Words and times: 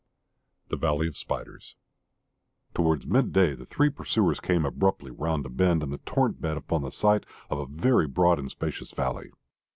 THE 0.69 0.77
VALLEY 0.77 1.07
OF 1.09 1.15
SPIDERS 1.15 1.75
Towards 2.73 3.05
mid 3.05 3.31
day 3.31 3.53
the 3.53 3.67
three 3.67 3.91
pursuers 3.91 4.39
came 4.39 4.65
abruptly 4.65 5.11
round 5.11 5.45
a 5.45 5.49
bend 5.49 5.83
in 5.83 5.91
the 5.91 5.99
torrent 5.99 6.41
bed 6.41 6.57
upon 6.57 6.81
the 6.81 6.89
sight 6.91 7.23
of 7.51 7.59
a 7.59 7.67
very 7.67 8.07
broad 8.07 8.39
and 8.39 8.49
spacious 8.49 8.89
valley. 8.93 9.29